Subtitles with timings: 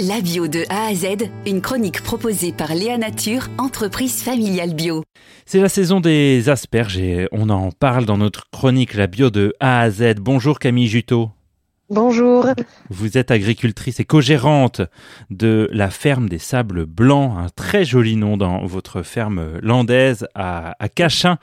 [0.00, 5.04] La bio de A à Z, une chronique proposée par Léa Nature, entreprise familiale bio.
[5.46, 9.54] C'est la saison des asperges et on en parle dans notre chronique La bio de
[9.60, 10.16] A à Z.
[10.18, 11.30] Bonjour Camille Juteau.
[11.90, 12.46] Bonjour.
[12.88, 14.80] Vous êtes agricultrice et co-gérante
[15.28, 20.74] de la ferme des Sables Blancs, un très joli nom dans votre ferme landaise à,
[20.94, 21.36] Cachin.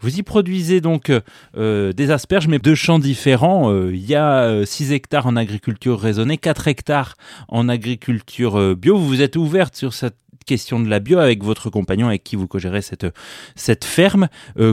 [0.00, 1.12] Vous y produisez donc
[1.56, 3.70] euh, des asperges, mais deux champs différents.
[3.70, 7.14] Euh, il y a 6 euh, hectares en agriculture raisonnée, 4 hectares
[7.46, 8.98] en agriculture bio.
[8.98, 12.34] Vous vous êtes ouverte sur cette question de la bio avec votre compagnon avec qui
[12.34, 13.06] vous co-gérez cette,
[13.54, 14.28] cette ferme.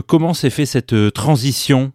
[0.08, 1.92] comment s'est fait cette transition?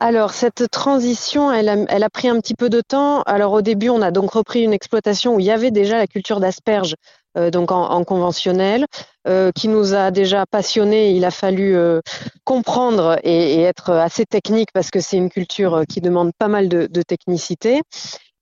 [0.00, 3.22] Alors, cette transition, elle a, pris un petit peu de temps.
[3.22, 6.06] Alors, au début, on a donc repris une exploitation où il y avait déjà la
[6.06, 6.94] culture d'asperges,
[7.36, 8.86] euh, donc en, conventionnel,
[9.26, 11.10] euh, qui nous a déjà passionnés.
[11.10, 12.00] Il a fallu euh,
[12.44, 17.02] comprendre et, être assez technique parce que c'est une culture qui demande pas mal de,
[17.02, 17.82] technicité.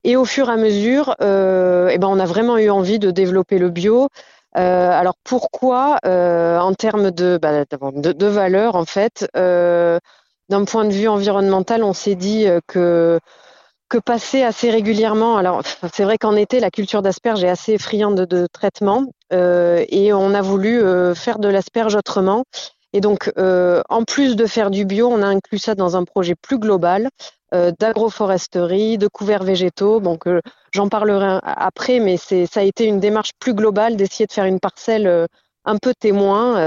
[0.03, 3.57] Et au fur et à mesure, eh ben, on a vraiment eu envie de développer
[3.57, 4.09] le bio.
[4.53, 7.65] alors pourquoi En termes de, bah,
[8.29, 9.27] valeur, en fait,
[10.49, 13.19] d'un point de vue environnemental, on s'est dit euh, que
[14.05, 15.37] passer assez régulièrement.
[15.37, 15.61] Alors,
[15.93, 20.33] c'est vrai qu'en été, la culture d'asperge est assez friande de, traitement euh, et on
[20.33, 22.43] a voulu euh, faire de l'asperge autrement.
[22.93, 26.35] Et donc, en plus de faire du bio, on a inclus ça dans un projet
[26.35, 27.09] plus global
[27.51, 29.99] d'agroforesterie, de couverts végétaux.
[29.99, 30.23] Donc,
[30.71, 34.45] j'en parlerai après, mais c'est ça a été une démarche plus globale d'essayer de faire
[34.45, 35.27] une parcelle
[35.65, 36.63] un peu témoin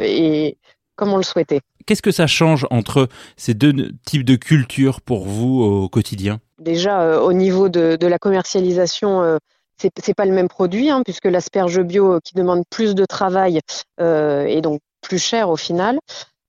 [0.00, 0.58] et
[1.02, 1.62] comme on le souhaitait.
[1.84, 6.38] Qu'est-ce que ça change entre ces deux types de cultures pour vous au quotidien?
[6.60, 9.38] Déjà, euh, au niveau de, la commercialisation, euh,
[9.82, 13.04] ce c'est pas le même produit, hein, puisque l'asperge bio euh, qui demande plus de
[13.04, 13.58] travail
[13.98, 15.98] est donc plus cher au final.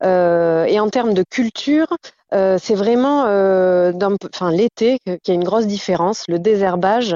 [0.03, 1.87] et en termes de culture,
[2.31, 6.25] c'est vraiment enfin, l'été qu'il y a une grosse différence.
[6.27, 7.15] Le désherbage,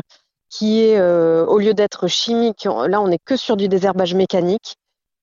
[0.49, 4.77] qui est, au lieu d'être chimique, là on n'est que sur du désherbage mécanique.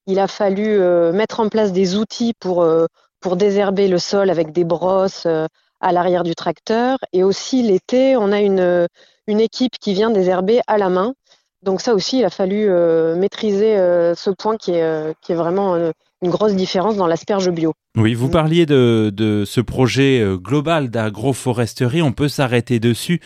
[0.07, 2.87] Il a fallu euh, mettre en place des outils pour, euh,
[3.21, 5.47] pour désherber le sol avec des brosses euh,
[5.81, 6.99] à l'arrière du tracteur.
[7.13, 8.87] Et aussi l'été, on a une,
[9.27, 11.15] une équipe qui vient désherber à la main.
[11.63, 12.69] Donc ça aussi, il a fallu
[13.17, 13.77] maîtriser
[14.15, 15.77] ce point qui est, qui est vraiment
[16.21, 17.73] une grosse différence dans l'asperge bio.
[17.97, 23.21] Oui, vous parliez de, de ce projet global d'agroforesterie, on peut s'arrêter dessus.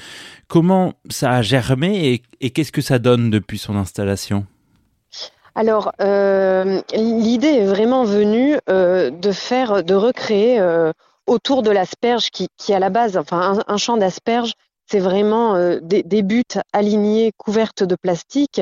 [0.47, 4.47] Comment ça a germé et, et qu'est-ce que ça donne depuis son installation?
[5.59, 10.93] Alors, euh, l'idée est vraiment venue euh, de faire, de recréer euh,
[11.27, 14.53] autour de l'asperge, qui, à la base, enfin, un, champ d'asperges,
[14.87, 18.61] c'est vraiment des, buttes alignées, couvertes de plastique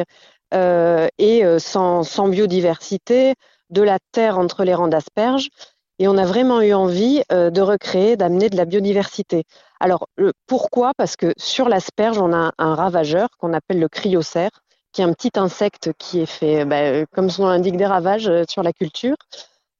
[0.52, 3.34] et sans, sans, biodiversité,
[3.68, 5.50] de la terre entre les rangs d'asperges.
[5.98, 9.44] Et on a vraiment eu envie de recréer, d'amener de la biodiversité.
[9.80, 10.08] Alors,
[10.46, 10.92] pourquoi?
[10.96, 14.50] Parce que sur l'asperge, on a un ravageur qu'on appelle le cryocère
[14.96, 18.28] qui est un petit insecte qui est fait, bah, comme son nom l'indique, des ravages
[18.28, 19.16] euh, sur la culture.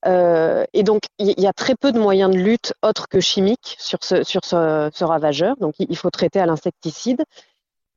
[0.04, 3.76] Euh, et donc, il y a très peu de moyens de lutte autres que chimiques
[3.78, 5.56] sur ce, sur ce, ravageur.
[5.56, 7.24] Donc, il faut traiter à l'insecticide.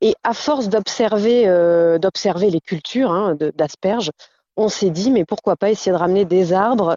[0.00, 4.12] Et à force d'observer, euh, d'observer les cultures hein, d'asperges,
[4.56, 6.96] on s'est dit, mais pourquoi pas essayer de ramener des arbres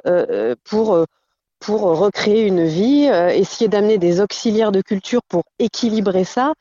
[0.64, 1.06] pour,
[1.60, 6.54] pour recréer une vie, essayer d'amener des auxiliaires de culture pour équilibrer ça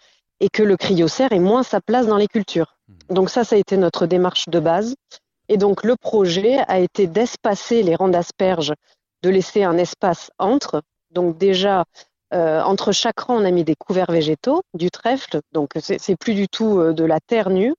[0.42, 2.76] et que le cryocère ait moins sa place dans les cultures.
[2.88, 3.14] Mmh.
[3.14, 4.96] Donc ça, ça a été notre démarche de base.
[5.48, 8.74] Et donc le projet a été d'espacer les rangs d'asperges,
[9.22, 10.82] de laisser un espace entre.
[11.12, 11.84] Donc déjà,
[12.34, 16.34] euh, entre chaque rang, on a mis des couverts végétaux, du trèfle, donc c'est plus
[16.34, 17.74] du tout euh, de la terre nue.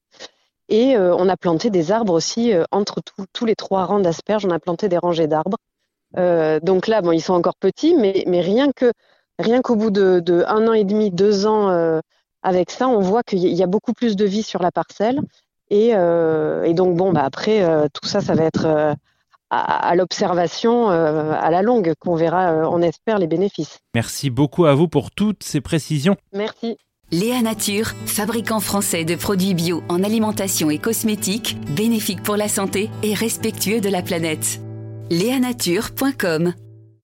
[0.70, 3.02] Et euh, on a planté des arbres aussi entre
[3.34, 5.58] tous les trois rangs d'asperges, on a planté des rangées d'arbres.
[6.16, 8.94] donc là, bon, ils sont encore petits, mais, mais rien que
[9.40, 12.00] rien qu'au bout de, de, un an et demi, deux ans
[12.44, 15.22] avec ça, on voit qu'il y a beaucoup plus de vie sur la parcelle.
[15.70, 18.94] Et, euh, donc, bon, bah, après, euh, tout ça, ça va être euh,
[19.50, 23.80] à, l'observation à la longue qu'on verra, on espère, les bénéfices.
[23.94, 26.16] Merci beaucoup à vous pour toutes ces précisions.
[26.34, 26.78] Merci.
[27.12, 32.90] Léa Nature, fabricant français de produits bio en alimentation et cosmétiques, bénéfique pour la santé
[33.04, 34.60] et respectueux de la planète.
[35.12, 36.54] Léanature.com